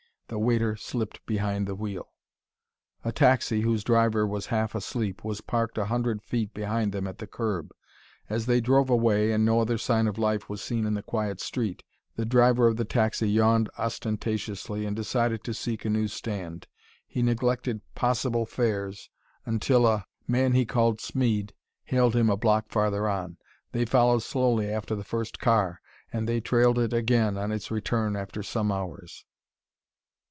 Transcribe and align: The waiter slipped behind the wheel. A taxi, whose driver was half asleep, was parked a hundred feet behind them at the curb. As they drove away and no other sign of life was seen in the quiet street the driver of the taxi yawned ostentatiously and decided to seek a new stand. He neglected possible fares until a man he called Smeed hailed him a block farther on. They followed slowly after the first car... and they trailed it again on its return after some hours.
The 0.27 0.39
waiter 0.39 0.77
slipped 0.77 1.25
behind 1.25 1.67
the 1.67 1.75
wheel. 1.75 2.07
A 3.03 3.11
taxi, 3.11 3.59
whose 3.63 3.83
driver 3.83 4.25
was 4.25 4.45
half 4.45 4.73
asleep, 4.73 5.25
was 5.25 5.41
parked 5.41 5.77
a 5.77 5.87
hundred 5.87 6.21
feet 6.21 6.53
behind 6.53 6.93
them 6.93 7.05
at 7.05 7.17
the 7.17 7.27
curb. 7.27 7.73
As 8.29 8.45
they 8.45 8.61
drove 8.61 8.89
away 8.89 9.33
and 9.33 9.43
no 9.43 9.59
other 9.59 9.77
sign 9.77 10.07
of 10.07 10.17
life 10.17 10.47
was 10.47 10.61
seen 10.61 10.85
in 10.85 10.93
the 10.93 11.03
quiet 11.03 11.41
street 11.41 11.83
the 12.15 12.23
driver 12.25 12.65
of 12.67 12.77
the 12.77 12.85
taxi 12.85 13.29
yawned 13.29 13.69
ostentatiously 13.77 14.85
and 14.85 14.95
decided 14.95 15.43
to 15.43 15.53
seek 15.53 15.83
a 15.83 15.89
new 15.89 16.07
stand. 16.07 16.65
He 17.05 17.21
neglected 17.21 17.81
possible 17.93 18.45
fares 18.45 19.09
until 19.45 19.85
a 19.85 20.07
man 20.29 20.53
he 20.53 20.65
called 20.65 21.01
Smeed 21.01 21.51
hailed 21.83 22.15
him 22.15 22.29
a 22.29 22.37
block 22.37 22.67
farther 22.69 23.05
on. 23.05 23.35
They 23.73 23.83
followed 23.83 24.23
slowly 24.23 24.69
after 24.71 24.95
the 24.95 25.03
first 25.03 25.39
car... 25.39 25.81
and 26.13 26.25
they 26.25 26.39
trailed 26.39 26.79
it 26.79 26.93
again 26.93 27.37
on 27.37 27.51
its 27.51 27.69
return 27.69 28.15
after 28.15 28.41
some 28.41 28.71
hours. 28.71 29.25